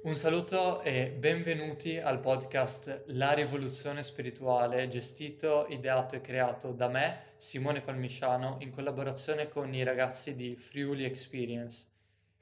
[0.00, 7.32] Un saluto e benvenuti al podcast La rivoluzione spirituale, gestito, ideato e creato da me,
[7.34, 11.86] Simone Palmisciano, in collaborazione con i ragazzi di Friuli Experience.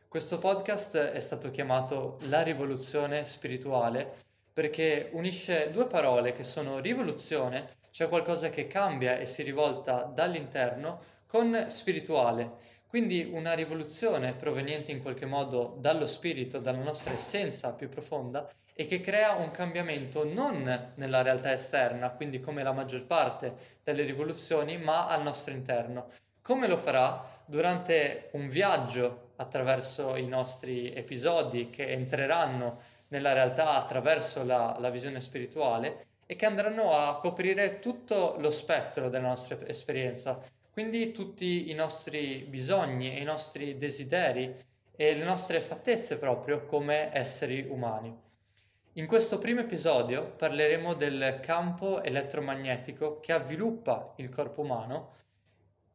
[0.06, 4.14] Questo podcast è stato chiamato La rivoluzione spirituale
[4.52, 11.00] perché unisce due parole che sono rivoluzione, cioè qualcosa che cambia e si rivolta dall'interno,
[11.27, 17.91] con spirituale quindi una rivoluzione proveniente in qualche modo dallo spirito, dalla nostra essenza più
[17.91, 23.55] profonda e che crea un cambiamento non nella realtà esterna, quindi come la maggior parte
[23.84, 26.09] delle rivoluzioni, ma al nostro interno.
[26.41, 27.22] Come lo farà?
[27.45, 35.20] Durante un viaggio attraverso i nostri episodi che entreranno nella realtà attraverso la, la visione
[35.20, 40.42] spirituale e che andranno a coprire tutto lo spettro della nostra esperienza,
[40.76, 44.55] quindi tutti i nostri bisogni i nostri desideri
[44.94, 48.14] e le nostre fattezze proprio come esseri umani.
[48.92, 55.14] In questo primo episodio parleremo del campo elettromagnetico che avviluppa il corpo umano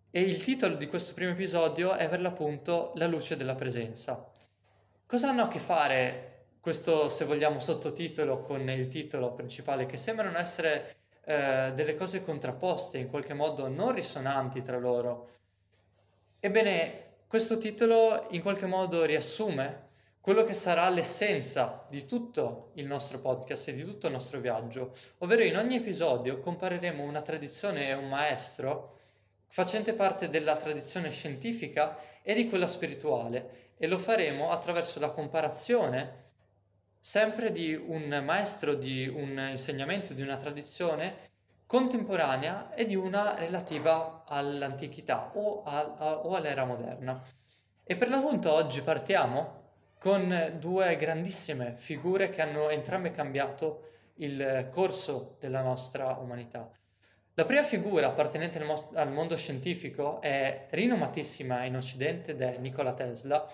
[0.10, 4.32] e il titolo di questo primo episodio è per l'appunto La luce della presenza.
[5.06, 10.40] Cosa hanno a che fare questo, se vogliamo, sottotitolo con il titolo principale che sembrano
[10.40, 11.01] essere
[11.32, 15.30] eh, delle cose contrapposte, in qualche modo non risonanti tra loro.
[16.40, 23.20] Ebbene, questo titolo in qualche modo riassume quello che sarà l'essenza di tutto il nostro
[23.20, 27.94] podcast e di tutto il nostro viaggio, ovvero in ogni episodio compareremo una tradizione e
[27.94, 28.98] un maestro
[29.48, 36.31] facente parte della tradizione scientifica e di quella spirituale e lo faremo attraverso la comparazione
[37.02, 41.30] sempre di un maestro, di un insegnamento, di una tradizione
[41.66, 47.20] contemporanea e di una relativa all'antichità o, a, a, o all'era moderna.
[47.84, 49.60] E per l'appunto oggi partiamo
[49.98, 56.70] con due grandissime figure che hanno entrambe cambiato il corso della nostra umanità.
[57.34, 62.58] La prima figura appartenente al, mo- al mondo scientifico è rinomatissima in Occidente ed è
[62.58, 63.50] Nikola Tesla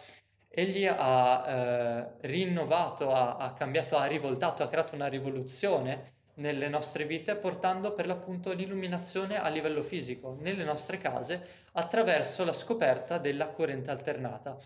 [0.59, 7.05] egli ha eh, rinnovato, ha, ha, cambiato, ha rivoltato, ha creato una rivoluzione nelle nostre
[7.05, 13.49] vite portando per l'appunto l'illuminazione a livello fisico nelle nostre case attraverso la scoperta della
[13.49, 14.57] corrente alternata.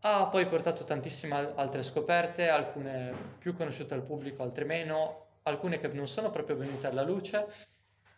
[0.00, 5.88] Ha poi portato tantissime altre scoperte, alcune più conosciute al pubblico, altre meno, alcune che
[5.88, 7.46] non sono proprio venute alla luce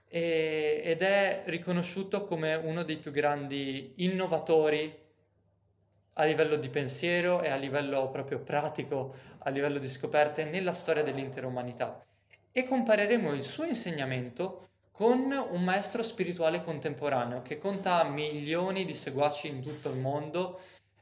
[0.09, 5.06] e, ed è riconosciuto come uno dei più grandi innovatori
[6.19, 11.03] a livello di pensiero e a livello proprio pratico, a livello di scoperte nella storia
[11.03, 12.03] dell'intera umanità.
[12.53, 19.49] E compareremo il suo insegnamento con un maestro spirituale contemporaneo che conta milioni di seguaci
[19.49, 20.59] in tutto il mondo.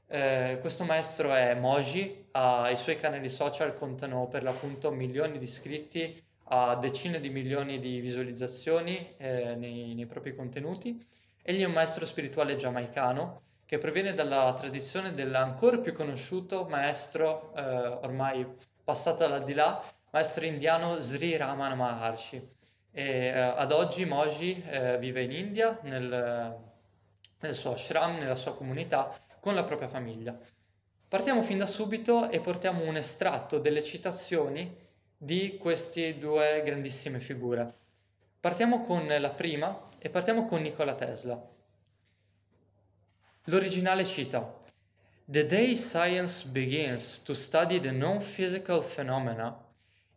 [0.09, 5.45] Eh, questo maestro è Moji, ha, i suoi canali social contano per l'appunto milioni di
[5.45, 11.01] iscritti, ha decine di milioni di visualizzazioni eh, nei, nei propri contenuti.
[11.41, 17.63] Egli è un maestro spirituale giamaicano che proviene dalla tradizione dell'ancora più conosciuto maestro, eh,
[17.63, 18.47] ormai
[18.83, 22.53] passato all'aldilà, maestro indiano Sri Ramana Maharshi.
[22.91, 26.57] E, eh, ad oggi Moji eh, vive in India, nel,
[27.41, 30.39] nel suo ashram, nella sua comunità, con la propria famiglia.
[31.09, 34.83] Partiamo fin da subito e portiamo un estratto delle citazioni
[35.17, 37.73] di queste due grandissime figure.
[38.41, 41.54] Partiamo con la prima e partiamo con Nikola Tesla.
[43.49, 44.62] L'originale cita
[45.27, 49.55] The day science begins to study the non-physical phenomena,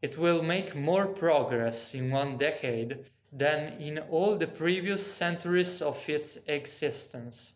[0.02, 6.08] it will make more progress in one decade than in all the previous centuries of
[6.08, 7.54] its existence.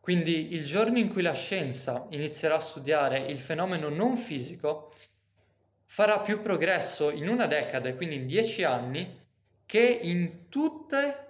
[0.00, 4.94] Quindi il giorno in cui la scienza inizierà a studiare il fenomeno non fisico
[5.84, 9.24] farà più progresso in una decade, quindi in dieci anni,
[9.66, 11.25] che in tutte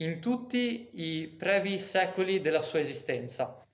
[0.00, 3.66] in tutti i brevi secoli della sua esistenza.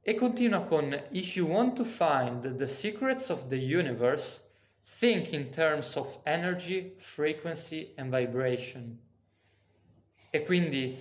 [0.00, 4.40] E continua con If you want to find the secrets of the universe,
[4.98, 8.98] think in terms of energy, frequency and vibration.
[10.30, 10.96] E quindi,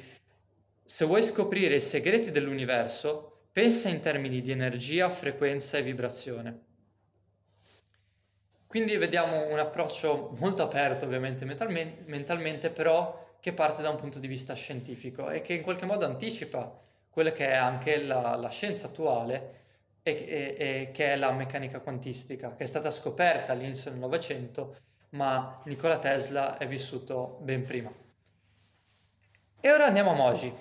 [0.83, 6.63] se vuoi scoprire i segreti dell'universo, pensa in termini di energia, frequenza e vibrazione.
[8.67, 14.25] Quindi vediamo un approccio molto aperto ovviamente mentalmente, però che parte da un punto di
[14.25, 16.81] vista scientifico e che in qualche modo anticipa
[17.11, 19.61] quella che è anche la, la scienza attuale
[20.01, 24.77] e, e, e, che è la meccanica quantistica, che è stata scoperta all'inizio del Novecento,
[25.09, 27.91] ma Nikola Tesla è vissuto ben prima.
[29.59, 30.51] E ora andiamo a Moji.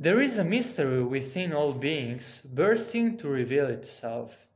[0.00, 4.46] There is a mystery within all beings bursting to reveal itself.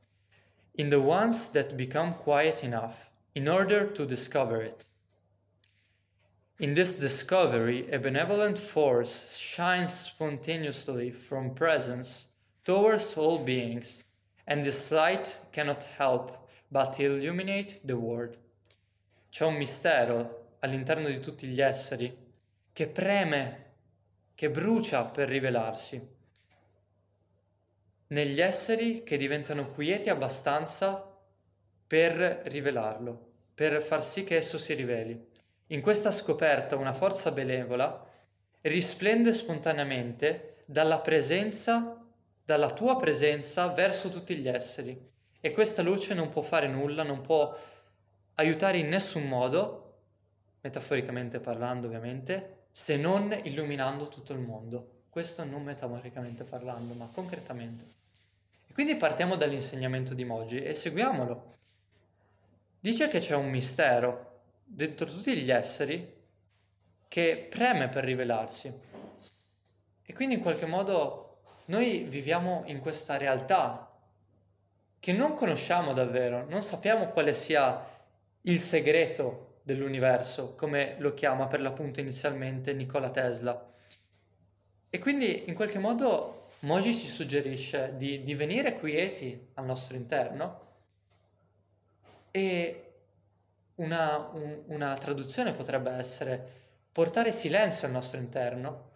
[0.77, 4.85] in the ones that become quiet enough in order to discover it.
[6.57, 12.29] In this discovery, a benevolent force shines spontaneously from presence
[12.63, 14.05] towards all beings,
[14.47, 18.37] and this light cannot help but illuminate the world.
[19.29, 22.17] C'è un mistero all'interno di tutti gli esseri
[22.71, 23.73] che preme,
[24.33, 26.07] che brucia per rivelarsi.
[28.07, 31.19] Negli esseri che diventano quieti abbastanza
[31.85, 35.33] per rivelarlo, per far sì che esso si riveli.
[35.69, 38.07] In questa scoperta una forza benevola
[38.61, 42.05] risplende spontaneamente dalla presenza,
[42.43, 45.11] dalla tua presenza verso tutti gli esseri.
[45.41, 47.57] E questa luce non può fare nulla, non può
[48.35, 50.01] aiutare in nessun modo,
[50.61, 55.05] metaforicamente parlando ovviamente, se non illuminando tutto il mondo.
[55.09, 57.85] Questo non metaforicamente parlando, ma concretamente.
[58.67, 61.53] E quindi partiamo dall'insegnamento di Moji e seguiamolo.
[62.79, 64.34] Dice che c'è un mistero
[64.67, 66.13] dentro tutti gli esseri
[67.07, 68.73] che preme per rivelarsi.
[70.03, 73.89] E quindi in qualche modo noi viviamo in questa realtà
[74.99, 77.93] che non conosciamo davvero, non sappiamo quale sia
[78.41, 83.73] il segreto dell'universo, come lo chiama per l'appunto inizialmente Nikola Tesla.
[84.89, 90.61] E quindi in qualche modo Moji ci suggerisce di, di venire quieti al nostro interno
[92.31, 92.94] e
[93.75, 98.91] una, un, una traduzione potrebbe essere portare silenzio al nostro interno,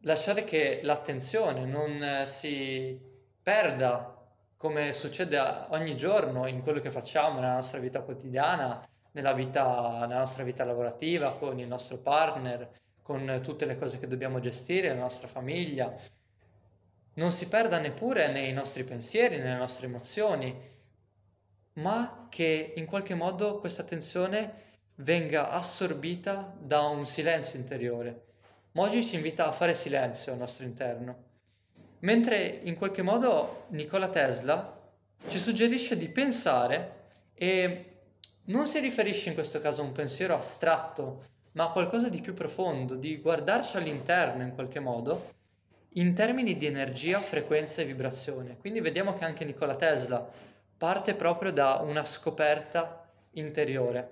[0.00, 3.00] lasciare che l'attenzione non eh, si
[3.42, 4.14] perda
[4.56, 10.18] come succede ogni giorno in quello che facciamo nella nostra vita quotidiana, nella, vita, nella
[10.18, 12.70] nostra vita lavorativa, con il nostro partner,
[13.02, 15.94] con tutte le cose che dobbiamo gestire, la nostra famiglia.
[17.14, 20.73] Non si perda neppure nei nostri pensieri, nelle nostre emozioni,
[21.74, 24.62] ma che in qualche modo questa tensione
[24.96, 28.22] venga assorbita da un silenzio interiore.
[28.72, 31.16] Moji ci invita a fare silenzio al nostro interno,
[32.00, 34.80] mentre in qualche modo Nikola Tesla
[35.28, 37.02] ci suggerisce di pensare
[37.34, 37.84] e
[38.46, 42.34] non si riferisce in questo caso a un pensiero astratto, ma a qualcosa di più
[42.34, 45.32] profondo, di guardarci all'interno in qualche modo,
[45.96, 48.56] in termini di energia, frequenza e vibrazione.
[48.58, 50.28] Quindi vediamo che anche Nikola Tesla
[50.84, 54.10] parte proprio da una scoperta interiore.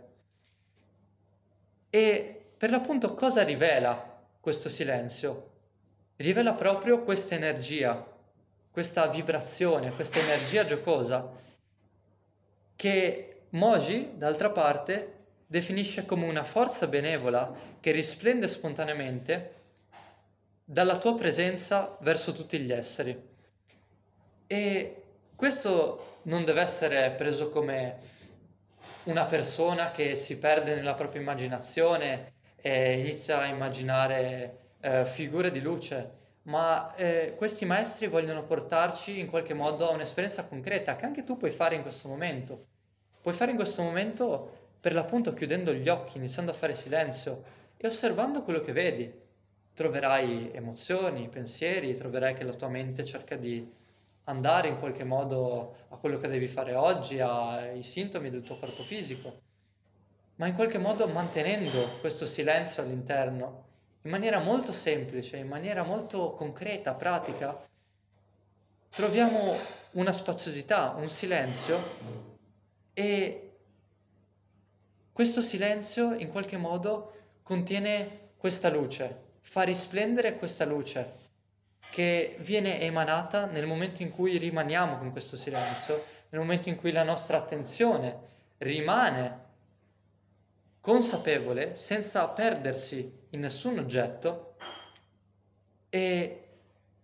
[1.90, 5.50] E per l'appunto cosa rivela questo silenzio?
[6.16, 8.02] Rivela proprio questa energia,
[8.70, 11.30] questa vibrazione, questa energia giocosa
[12.74, 19.54] che Moji, d'altra parte, definisce come una forza benevola che risplende spontaneamente
[20.64, 23.28] dalla tua presenza verso tutti gli esseri.
[24.46, 25.01] E
[25.42, 27.96] questo non deve essere preso come
[29.06, 35.60] una persona che si perde nella propria immaginazione e inizia a immaginare eh, figure di
[35.60, 36.10] luce,
[36.42, 41.36] ma eh, questi maestri vogliono portarci in qualche modo a un'esperienza concreta che anche tu
[41.36, 42.66] puoi fare in questo momento.
[43.20, 47.42] Puoi fare in questo momento per l'appunto chiudendo gli occhi, iniziando a fare silenzio
[47.76, 49.12] e osservando quello che vedi.
[49.74, 53.80] Troverai emozioni, pensieri, troverai che la tua mente cerca di
[54.24, 58.82] andare in qualche modo a quello che devi fare oggi, ai sintomi del tuo corpo
[58.82, 59.40] fisico,
[60.36, 63.64] ma in qualche modo mantenendo questo silenzio all'interno,
[64.02, 67.66] in maniera molto semplice, in maniera molto concreta, pratica,
[68.88, 69.54] troviamo
[69.92, 71.78] una spaziosità, un silenzio
[72.92, 73.52] e
[75.12, 77.12] questo silenzio in qualche modo
[77.42, 81.20] contiene questa luce, fa risplendere questa luce
[81.92, 86.90] che viene emanata nel momento in cui rimaniamo con questo silenzio, nel momento in cui
[86.90, 88.18] la nostra attenzione
[88.58, 89.40] rimane
[90.80, 94.54] consapevole senza perdersi in nessun oggetto.
[95.90, 96.44] E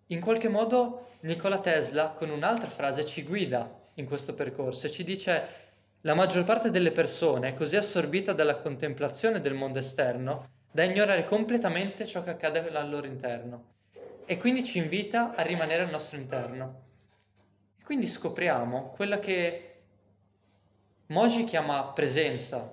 [0.07, 5.05] in qualche modo Nikola Tesla con un'altra frase ci guida in questo percorso e ci
[5.05, 5.49] dice
[6.03, 11.27] la maggior parte delle persone è così assorbita dalla contemplazione del mondo esterno da ignorare
[11.27, 13.77] completamente ciò che accade al loro interno
[14.31, 16.83] e quindi ci invita a rimanere al nostro interno.
[17.81, 19.77] E quindi scopriamo quella che
[21.07, 22.71] Moji chiama presenza,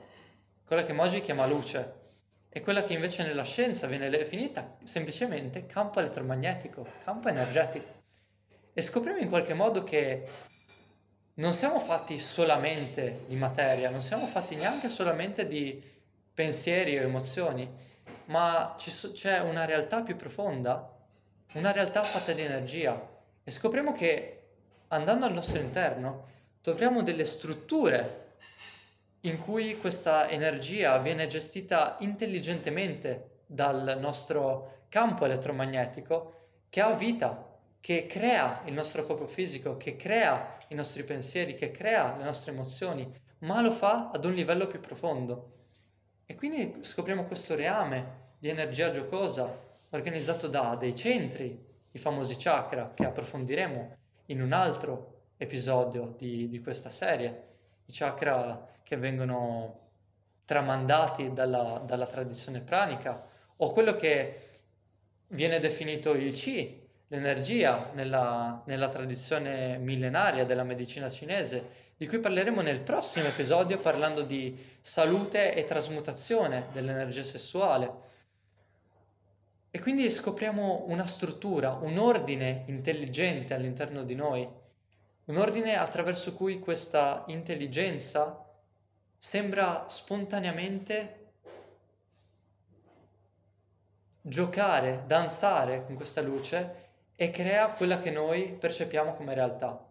[0.66, 1.94] quella che Moji chiama luce
[2.50, 8.04] e quella che invece nella scienza viene definita semplicemente campo elettromagnetico, campo energetico.
[8.74, 10.28] E scopriamo in qualche modo che
[11.36, 15.82] non siamo fatti solamente di materia, non siamo fatti neanche solamente di
[16.34, 17.66] pensieri o emozioni,
[18.26, 20.90] ma c'è una realtà più profonda
[21.56, 23.10] una realtà fatta di energia
[23.44, 24.42] e scopriamo che
[24.90, 26.28] andando al nostro interno
[26.62, 28.24] troviamo delle strutture
[29.22, 36.34] in cui questa energia viene gestita intelligentemente dal nostro campo elettromagnetico
[36.70, 41.72] che ha vita, che crea il nostro corpo fisico, che crea i nostri pensieri, che
[41.72, 43.10] crea le nostre emozioni,
[43.40, 45.54] ma lo fa ad un livello più profondo.
[46.26, 52.92] E quindi scopriamo questo reame di energia giocosa organizzato da dei centri, i famosi chakra,
[52.94, 53.96] che approfondiremo
[54.28, 57.44] in un altro episodio di, di questa serie,
[57.86, 59.80] i chakra che vengono
[60.46, 63.20] tramandati dalla, dalla tradizione pranica,
[63.58, 64.50] o quello che
[65.30, 72.62] viene definito il Qi, l'energia nella, nella tradizione millenaria della medicina cinese, di cui parleremo
[72.62, 78.14] nel prossimo episodio parlando di salute e trasmutazione dell'energia sessuale.
[79.76, 84.48] E quindi scopriamo una struttura, un ordine intelligente all'interno di noi,
[85.26, 88.42] un ordine attraverso cui questa intelligenza
[89.18, 91.32] sembra spontaneamente
[94.22, 99.90] giocare, danzare con questa luce e crea quella che noi percepiamo come realtà.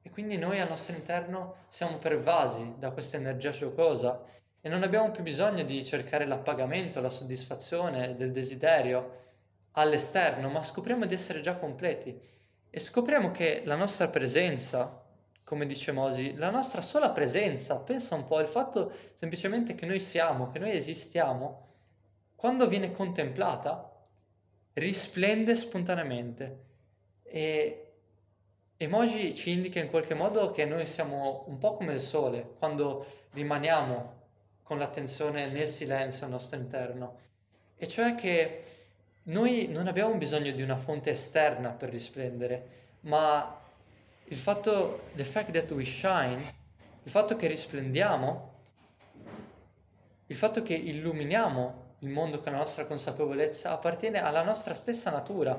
[0.00, 4.24] E quindi noi al nostro interno siamo pervasi da questa energia giocosa
[4.60, 9.26] e non abbiamo più bisogno di cercare l'appagamento, la soddisfazione del desiderio
[9.72, 12.18] all'esterno, ma scopriamo di essere già completi
[12.70, 15.04] e scopriamo che la nostra presenza,
[15.44, 20.00] come dice Mosi, la nostra sola presenza, pensa un po' al fatto semplicemente che noi
[20.00, 21.66] siamo, che noi esistiamo,
[22.34, 23.90] quando viene contemplata,
[24.74, 26.64] risplende spontaneamente.
[27.22, 27.92] E
[28.76, 33.06] Emoji ci indica in qualche modo che noi siamo un po' come il sole, quando
[33.32, 34.17] rimaniamo
[34.68, 37.16] con l'attenzione nel silenzio al nostro interno.
[37.78, 38.64] E cioè che
[39.24, 42.68] noi non abbiamo bisogno di una fonte esterna per risplendere,
[43.00, 43.58] ma
[44.24, 46.36] il fatto, the fact that we shine,
[47.02, 48.52] il fatto che risplendiamo,
[50.26, 55.58] il fatto che illuminiamo il mondo con la nostra consapevolezza appartiene alla nostra stessa natura.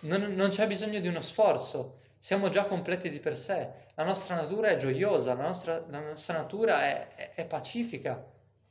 [0.00, 3.68] Non, non, c'è bisogno di uno sforzo, siamo già completi di per sé.
[3.94, 8.24] La nostra natura è gioiosa, la nostra, la nostra natura è, è, è, pacifica,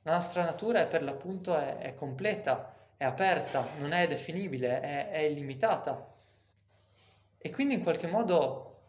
[0.04, 5.10] la nostra natura è per l'appunto è, è completa, è aperta, non è definibile, è,
[5.10, 6.14] è illimitata.
[7.38, 8.84] E quindi in qualche modo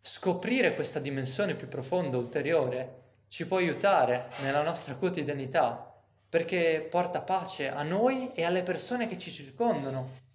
[0.00, 5.92] scoprire questa dimensione più profonda, ulteriore, ci può aiutare nella nostra quotidianità
[6.28, 10.28] perché porta pace a noi e alle persone che ci circondano,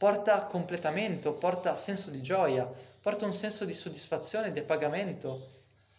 [0.00, 2.66] porta completamento, porta senso di gioia,
[3.02, 5.50] porta un senso di soddisfazione di appagamento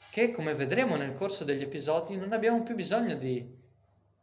[0.09, 3.59] che, come vedremo nel corso degli episodi, non abbiamo più bisogno di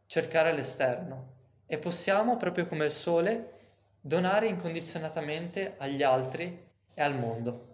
[0.05, 1.27] cercare all'esterno
[1.65, 3.53] e possiamo, proprio come il sole,
[4.01, 6.61] donare incondizionatamente agli altri
[6.93, 7.67] e al mondo.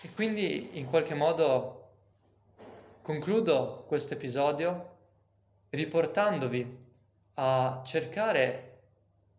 [0.00, 1.88] E quindi in qualche modo
[3.02, 4.94] concludo questo episodio
[5.70, 6.84] riportandovi
[7.34, 8.65] a cercare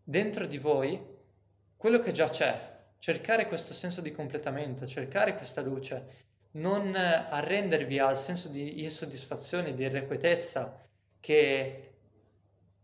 [0.09, 0.97] dentro di voi
[1.75, 8.17] quello che già c'è, cercare questo senso di completamento, cercare questa luce, non arrendervi al
[8.17, 10.81] senso di insoddisfazione, di irrequietezza
[11.19, 11.91] che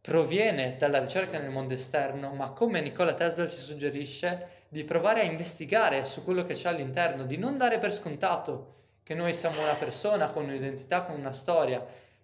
[0.02, 5.24] proviene dalla ricerca nel mondo esterno, ma come Nicola Tesla ci suggerisce, di provare a
[5.24, 9.76] investigare su quello che c'è all'interno, di non dare per scontato che noi siamo una
[9.76, 11.84] persona con un'identità, con una storia,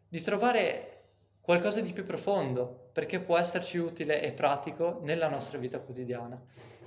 [0.09, 0.98] di trovare
[1.49, 6.39] qualcosa di più profondo, perché può esserci utile e pratico nella nostra vita quotidiana.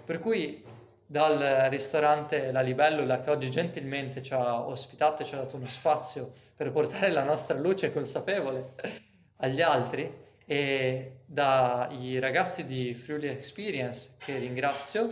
[0.04, 0.64] Per cui
[1.04, 5.66] dal ristorante La Libellula che oggi gentilmente ci ha ospitato e ci ha dato uno
[5.66, 8.74] spazio per portare la nostra luce consapevole
[9.38, 10.08] agli altri
[10.46, 15.10] e dai ragazzi di Friuli Experience che ringrazio.